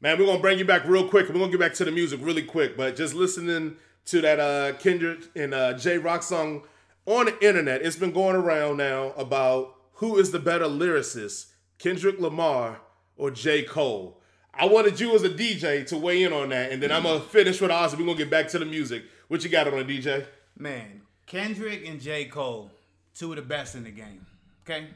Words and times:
Man, 0.00 0.16
we're 0.16 0.26
gonna 0.26 0.38
bring 0.38 0.60
you 0.60 0.64
back 0.64 0.84
real 0.84 1.08
quick. 1.08 1.28
We're 1.28 1.34
gonna 1.34 1.50
get 1.50 1.58
back 1.58 1.74
to 1.74 1.84
the 1.84 1.90
music 1.90 2.20
really 2.22 2.42
quick, 2.42 2.76
but 2.76 2.94
just 2.94 3.14
listening 3.14 3.76
to 4.06 4.20
that 4.20 4.38
uh 4.38 4.72
Kendrick 4.78 5.22
and 5.34 5.52
uh 5.52 5.72
Jay 5.74 5.98
Rock 5.98 6.22
song 6.22 6.62
on 7.04 7.26
the 7.26 7.46
internet, 7.46 7.82
it's 7.82 7.96
been 7.96 8.12
going 8.12 8.36
around 8.36 8.76
now 8.76 9.12
about 9.16 9.74
who 9.94 10.16
is 10.16 10.30
the 10.30 10.38
better 10.38 10.66
lyricist, 10.66 11.46
Kendrick 11.78 12.20
Lamar 12.20 12.80
or 13.16 13.32
J. 13.32 13.62
Cole. 13.62 14.20
I 14.54 14.66
wanted 14.66 15.00
you 15.00 15.14
as 15.16 15.24
a 15.24 15.30
DJ 15.30 15.84
to 15.88 15.96
weigh 15.96 16.22
in 16.22 16.32
on 16.32 16.50
that, 16.50 16.70
and 16.70 16.80
then 16.80 16.92
I'm 16.92 17.02
gonna 17.02 17.18
finish 17.18 17.60
with 17.60 17.72
Oz. 17.72 17.96
We're 17.96 18.06
gonna 18.06 18.18
get 18.18 18.30
back 18.30 18.46
to 18.48 18.60
the 18.60 18.66
music. 18.66 19.02
What 19.26 19.42
you 19.42 19.50
got 19.50 19.66
on 19.66 19.84
the 19.84 19.98
DJ? 19.98 20.26
Man, 20.56 21.02
Kendrick 21.26 21.84
and 21.84 22.00
J. 22.00 22.26
Cole, 22.26 22.70
two 23.16 23.32
of 23.32 23.36
the 23.36 23.42
best 23.42 23.74
in 23.74 23.82
the 23.82 23.90
game. 23.90 24.24
Okay, 24.64 24.86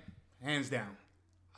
hands 0.40 0.70
down. 0.70 0.96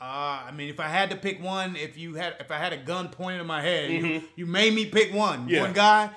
Uh, 0.06 0.42
I 0.48 0.50
mean, 0.54 0.68
if 0.68 0.80
I 0.80 0.88
had 0.88 1.08
to 1.10 1.16
pick 1.16 1.42
one, 1.42 1.76
if 1.76 1.96
you 1.96 2.14
had, 2.14 2.34
if 2.38 2.50
I 2.50 2.58
had 2.58 2.74
a 2.74 2.76
gun 2.76 3.08
pointed 3.08 3.40
in 3.40 3.46
my 3.46 3.62
head, 3.62 3.90
you, 3.90 4.22
you 4.36 4.44
made 4.44 4.74
me 4.74 4.84
pick 4.84 5.14
one. 5.14 5.48
Yeah. 5.48 5.62
One 5.62 5.72
guy. 5.72 6.10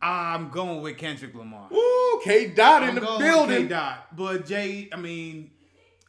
I'm 0.00 0.48
going 0.48 0.80
with 0.80 0.96
Kendrick 0.96 1.34
Lamar. 1.34 1.68
Ooh, 1.72 2.20
K 2.24 2.48
Dot 2.48 2.82
in 2.88 2.94
the 2.94 3.00
building. 3.02 3.48
with 3.48 3.68
K-Dot. 3.68 4.16
But 4.16 4.46
Jay, 4.46 4.88
I 4.90 4.96
mean, 4.96 5.50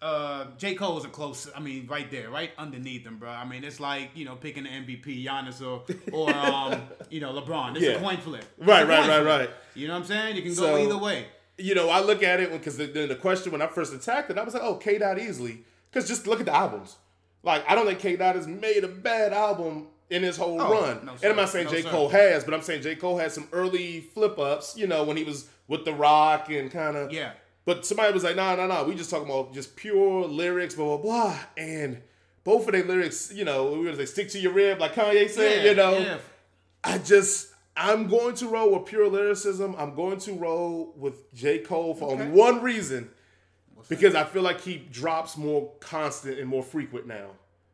uh, 0.02 0.46
J. 0.58 0.76
Cole 0.76 0.98
is 1.00 1.04
a 1.04 1.10
close. 1.10 1.50
I 1.54 1.60
mean, 1.60 1.88
right 1.88 2.10
there, 2.10 2.30
right 2.30 2.52
underneath 2.58 3.06
him, 3.06 3.18
bro. 3.18 3.30
I 3.30 3.44
mean, 3.44 3.66
it's 3.66 3.82
like 3.82 4.12
you 4.16 4.24
know 4.24 4.36
picking 4.36 4.64
the 4.64 4.70
MVP, 4.70 5.26
Giannis 5.26 5.62
or 5.62 5.84
or 6.14 6.34
um, 6.36 6.82
you 7.10 7.20
know 7.20 7.34
LeBron. 7.34 7.76
It's 7.76 7.82
Yeah. 7.86 7.92
a 7.94 8.00
coin 8.00 8.18
flip. 8.20 8.46
It's 8.58 8.66
Right, 8.66 8.88
right, 8.88 9.00
right, 9.08 9.22
flip. 9.22 9.26
right. 9.26 9.50
You 9.76 9.88
know 9.88 9.94
what 9.96 10.00
I'm 10.04 10.06
saying? 10.06 10.38
You 10.38 10.44
can 10.44 10.56
So- 10.56 10.78
go 10.78 10.78
either 10.78 10.98
way. 10.98 11.26
you 11.58 11.76
know, 11.76 11.90
I 11.90 12.00
look 12.02 12.24
at 12.24 12.40
it 12.40 12.52
because 12.54 12.78
the, 12.78 12.86
the, 12.88 13.08
the 13.08 13.16
question 13.16 13.52
when 13.52 13.62
I 13.62 13.68
first 13.68 13.94
attacked 13.94 14.32
it, 14.32 14.38
I 14.38 14.44
was 14.44 14.54
like, 14.54 14.64
oh, 14.64 14.76
K 14.76 14.98
Dot 15.00 15.20
easily. 15.20 15.66
Because 15.92 16.08
just 16.08 16.26
look 16.28 16.40
at 16.40 16.46
the 16.46 16.56
albums. 16.56 16.98
Like, 17.44 17.64
I 17.70 17.76
don't 17.76 17.86
think 17.86 18.00
K 18.00 18.16
Dot 18.16 18.36
has 18.36 18.48
made 18.48 18.84
a 18.84 18.88
bad 18.88 19.34
album 19.34 19.88
in 20.10 20.24
his 20.24 20.38
whole 20.38 20.62
Oh, 20.62 20.72
run. 20.82 21.06
no, 21.06 21.14
and. 21.14 21.24
I'm 21.26 21.36
not 21.36 21.50
saying 21.50 21.66
No, 21.66 21.72
J. 21.72 21.82
sir. 21.82 21.90
Cole 21.90 22.10
has, 22.10 22.44
but 22.44 22.54
I'm 22.54 22.62
saying 22.62 22.82
J. 22.84 22.96
Cole 22.96 23.18
had 23.18 23.32
some 23.32 23.48
early 23.52 24.02
flip 24.02 24.38
ups, 24.38 24.76
you 24.78 24.88
know, 24.88 25.04
when 25.04 25.18
he 25.18 25.24
was 25.24 25.48
with 25.68 25.86
The 25.86 25.94
Rock 25.94 26.50
and 26.50 26.70
kind 26.72 26.96
of. 26.98 27.12
Yeah. 27.12 27.32
But 27.66 27.86
somebody 27.86 28.14
was 28.14 28.24
like, 28.24 28.36
nah, 28.36 28.56
nah, 28.56 28.68
nah. 28.68 28.84
We 28.84 28.96
just 28.96 29.10
talking 29.10 29.30
about 29.30 29.54
just 29.54 29.76
pure 29.76 30.26
lyrics, 30.26 30.76
blah, 30.76 30.98
blah, 30.98 30.98
blah. 30.98 31.40
And 31.58 32.02
both 32.44 32.66
of 32.68 32.74
their 32.74 32.84
lyrics, 32.84 33.32
you 33.34 33.46
know, 33.46 33.72
we 33.72 33.88
was 33.90 34.00
like, 34.00 34.08
stick 34.08 34.30
to 34.30 34.40
your 34.40 34.52
rib, 34.54 34.80
like 34.80 34.94
Kanye 34.96 35.30
said, 35.30 35.64
Yeah, 35.64 35.70
you 35.72 35.76
know. 35.76 35.98
yeah. 35.98 36.18
I 36.84 36.98
just 36.98 37.50
I'm 37.78 38.08
going 38.08 38.36
to 38.36 38.48
roll 38.48 38.74
with 38.78 38.86
pure 38.88 39.08
lyricism. 39.08 39.76
I'm 39.78 39.96
going 39.96 40.20
to 40.22 40.34
roll 40.34 40.94
with 40.98 41.32
J. 41.34 41.60
Cole 41.60 41.94
for 41.96 42.12
Okay. 42.14 42.28
one 42.30 42.62
reason. 42.62 43.10
Because 43.90 44.16
I 44.16 44.24
feel 44.24 44.42
like 44.42 44.62
he 44.62 44.78
drops 44.78 45.38
more 45.38 45.72
constant 45.80 46.40
and 46.40 46.48
more 46.48 46.64
frequent 46.64 47.08
now 47.08 47.32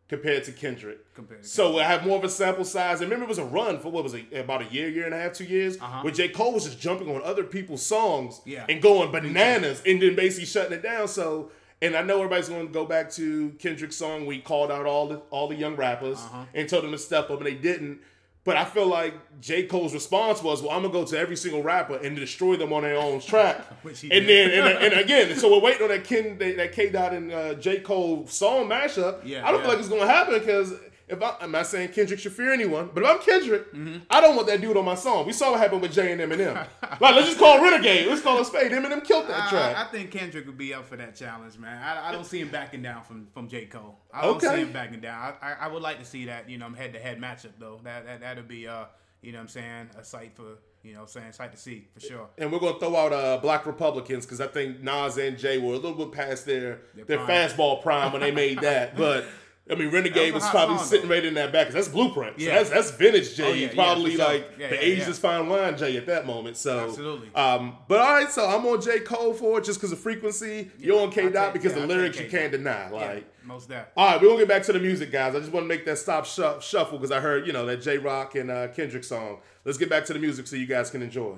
compared 0.10 0.44
to 0.46 0.52
Kendrick. 0.54 1.14
Compared 1.14 1.44
to 1.44 1.48
so 1.50 1.80
I 1.80 1.84
have 1.84 2.06
more 2.06 2.18
of 2.18 2.24
a 2.24 2.30
sample 2.30 2.64
size. 2.64 3.02
And 3.02 3.10
remember, 3.10 3.26
it 3.26 3.30
was 3.30 3.38
a 3.40 3.44
run 3.46 3.80
for 3.80 3.90
what 3.92 4.04
was 4.04 4.14
it, 4.14 4.26
about 4.34 4.62
a 4.62 4.66
year, 4.74 4.88
year 4.90 5.06
and 5.06 5.14
a 5.14 5.20
half, 5.20 5.34
two 5.34 5.44
years, 5.44 5.76
Uh-huh. 5.78 6.02
where 6.02 6.14
J. 6.14 6.30
Cole 6.30 6.54
was 6.54 6.64
just 6.66 6.80
jumping 6.80 7.14
on 7.14 7.22
other 7.24 7.44
people's 7.44 7.86
songs 7.86 8.40
Yeah. 8.46 8.66
and 8.70 8.82
going 8.82 9.12
bananas 9.12 9.82
and 9.86 10.02
then 10.02 10.16
basically 10.16 10.46
shutting 10.46 10.74
it 10.74 10.82
down. 10.82 11.08
So, 11.10 11.52
and 11.82 11.96
I 11.96 12.02
know 12.04 12.16
everybody's 12.18 12.48
going 12.50 12.68
to 12.68 12.74
go 12.74 12.86
back 12.86 13.12
to 13.14 13.50
Kendrick's 13.60 13.98
song. 13.98 14.26
We 14.26 14.40
called 14.40 14.72
out 14.72 14.86
all 14.86 15.08
the 15.08 15.18
all 15.30 15.48
the 15.48 15.56
young 15.56 15.76
rappers 15.76 16.18
Uh-huh. 16.20 16.46
and 16.54 16.70
told 16.70 16.84
them 16.86 16.92
to 16.92 16.98
step 16.98 17.30
up, 17.30 17.38
and 17.40 17.46
they 17.46 17.54
didn't. 17.56 18.00
But 18.48 18.56
I 18.56 18.64
feel 18.64 18.88
like 18.88 19.14
J. 19.42 19.64
Cole's 19.64 19.94
response 19.94 20.42
was, 20.42 20.62
"Well, 20.62 20.72
I'm 20.72 20.82
gonna 20.82 20.94
go 20.94 21.04
to 21.04 21.20
every 21.20 21.36
single 21.36 21.62
rapper 21.62 21.98
and 21.98 22.16
destroy 22.16 22.56
them 22.56 22.72
on 22.72 22.84
their 22.84 22.96
own 22.96 23.20
track." 23.20 23.60
And 23.84 23.94
did. 24.10 24.30
then, 24.30 24.68
and, 24.68 24.86
and 24.86 24.94
again, 25.02 25.36
so 25.36 25.52
we're 25.52 25.60
waiting 25.60 25.84
on 25.84 25.90
that 25.90 26.06
Ken, 26.06 26.38
that 26.38 26.72
K. 26.72 26.90
Dot 26.90 27.14
and 27.14 27.30
uh, 27.30 27.56
J. 27.56 27.82
Cole 27.82 28.26
song 28.28 28.70
mashup. 28.70 29.20
Yeah, 29.26 29.46
I 29.46 29.52
don't 29.52 29.60
yeah. 29.60 29.66
feel 29.66 29.70
like 29.72 29.80
it's 29.80 29.90
gonna 29.90 30.08
happen 30.08 30.40
because 30.40 30.76
if 31.08 31.22
I, 31.22 31.36
I'm 31.40 31.52
not 31.52 31.68
saying 31.68 31.90
Kendrick 31.90 32.20
should 32.20 32.34
fear 32.34 32.52
anyone, 32.54 32.90
but 32.94 33.04
if 33.04 33.10
I'm 33.10 33.20
Kendrick, 33.20 33.74
Mm-hmm. 33.74 33.98
I 34.10 34.20
don't 34.22 34.36
want 34.36 34.48
that 34.48 34.60
dude 34.62 34.76
on 34.78 34.86
my 34.86 34.96
song. 34.96 35.26
We 35.26 35.34
saw 35.34 35.52
what 35.52 35.60
happened 35.60 35.82
with 35.82 35.94
Jay 35.94 36.12
and 36.12 36.20
Eminem. 36.22 36.56
like, 36.82 37.00
let's 37.16 37.28
just 37.28 37.40
call 37.40 37.62
Renegade. 37.64 38.08
Let's 38.08 38.22
call 38.22 38.40
it 38.40 38.46
Spade. 38.46 38.72
Eminem 38.72 39.04
killed 39.04 39.28
that 39.30 39.50
track. 39.50 39.76
I 39.78 39.86
think 39.92 40.12
Kendrick 40.12 40.46
would 40.48 40.58
be 40.58 40.74
up 40.74 40.86
for 40.86 40.98
that 40.98 41.16
challenge, 41.16 41.58
man. 41.58 41.82
I, 41.82 42.10
I 42.10 42.12
don't 42.12 42.26
see 42.26 42.40
him 42.42 42.50
backing 42.50 42.82
down 42.82 43.04
from, 43.04 43.28
from 43.34 43.48
J. 43.48 43.66
Cole. 43.66 44.00
I 44.14 44.24
don't 44.24 44.36
Okay. 44.38 44.48
see 44.56 44.62
him 44.64 44.72
backing 44.74 45.00
down. 45.02 45.34
I, 45.42 45.48
I, 45.50 45.54
I 45.62 45.68
would 45.68 45.82
like 45.82 46.00
to 46.00 46.06
see 46.06 46.26
that, 46.26 46.50
you 46.50 46.58
know, 46.58 46.70
head 46.70 46.94
to 46.94 47.00
head 47.00 47.20
matchup 47.22 47.52
though. 47.60 47.80
That 47.84 48.06
that 48.06 48.20
that'd 48.22 48.48
be 48.48 48.68
uh, 48.68 48.86
you 49.22 49.32
know 49.32 49.38
what 49.40 49.44
I'm 49.44 49.48
saying, 49.50 49.90
a 49.98 50.04
sight 50.04 50.36
for 50.36 50.58
you 50.84 50.94
know 50.94 51.00
what 51.00 51.16
I'm 51.16 51.22
saying, 51.22 51.32
sight 51.34 51.52
to 51.52 51.58
see 51.58 51.88
for 51.94 52.00
sure. 52.00 52.30
and 52.38 52.52
we're 52.52 52.60
gonna 52.60 52.80
throw 52.80 52.96
out 52.96 53.12
uh, 53.14 53.38
Black 53.42 53.66
Republicans 53.66 54.26
because 54.26 54.40
I 54.42 54.48
think 54.48 54.82
Nas 54.82 55.18
and 55.18 55.38
Jay 55.38 55.58
were 55.58 55.74
a 55.74 55.78
little 55.78 55.94
bit 55.96 56.12
past 56.12 56.46
their 56.46 56.80
their, 56.96 57.18
prime. 57.18 57.28
fastball 57.28 57.82
prime 57.82 58.12
when 58.14 58.22
they 58.22 58.32
made 58.32 58.60
that. 58.62 58.96
But 58.98 59.26
I 59.70 59.76
mean, 59.76 59.90
Renegade 59.92 60.34
was, 60.34 60.44
was 60.44 60.50
probably 60.52 60.78
sitting 60.80 61.10
though. 61.10 61.16
right 61.16 61.26
in 61.26 61.34
that 61.34 61.52
back. 61.52 61.70
that's 61.70 61.88
Blueprint. 61.90 62.40
So 62.40 62.46
Yeah. 62.46 62.56
that's 62.58 62.70
that's 62.70 62.92
vintage 62.92 63.36
Jay. 63.36 63.44
Oh, 63.44 63.54
yeah, 63.54 63.68
yeah, 63.68 63.74
probably 63.74 64.16
sure. 64.16 64.26
like 64.26 64.52
Yeah, 64.58 64.70
the 64.70 64.76
yeah, 64.88 64.96
yeah. 65.06 65.12
fine 65.14 65.48
wine 65.50 65.78
Jay 65.78 65.98
at 65.98 66.06
that 66.08 66.26
moment. 66.26 66.56
So 66.58 66.86
Absolutely. 66.88 67.30
Um, 67.36 67.78
but 67.88 68.00
all 68.00 68.14
right, 68.14 68.32
so 68.32 68.46
I'm 68.48 68.66
on 68.66 68.82
J 68.82 69.00
Cole 69.02 69.34
for 69.34 69.60
it 69.60 69.66
just 69.66 69.80
because 69.80 69.92
of 69.92 70.00
frequency. 70.00 70.72
You're 70.80 71.02
on 71.02 71.12
K 71.12 71.30
Dot 71.30 71.54
because 71.54 71.74
yeah, 71.74 71.82
the 71.82 71.88
lyrics 71.88 72.20
you 72.20 72.30
can't 72.30 72.52
deny. 72.52 72.90
Yeah, 72.90 72.96
Like. 72.96 73.46
most 73.46 73.68
that. 73.70 73.92
All 73.98 74.08
right, 74.14 74.22
we're 74.22 74.28
gonna 74.30 74.40
get 74.40 74.48
back 74.48 74.64
to 74.64 74.74
the 74.74 74.80
music, 74.80 75.12
guys. 75.12 75.36
I 75.36 75.40
just 75.40 75.52
want 75.52 75.64
to 75.66 75.68
make 75.68 75.86
that 75.86 75.98
stop 75.98 76.26
shuffle 76.26 76.98
because 76.98 77.12
I 77.12 77.20
heard, 77.20 77.46
you 77.46 77.54
know, 77.54 77.66
that 77.66 77.82
Jay 77.82 77.98
Rock 77.98 78.36
and 78.36 78.50
uh, 78.50 78.68
Kendrick 78.70 79.04
song. 79.04 79.40
Let's 79.66 79.78
get 79.78 79.90
back 79.90 80.06
to 80.06 80.14
the 80.14 80.20
music 80.20 80.48
so 80.48 80.56
you 80.56 80.66
guys 80.66 80.90
can 80.90 81.02
enjoy. 81.02 81.36